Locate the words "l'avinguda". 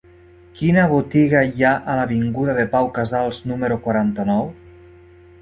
1.99-2.57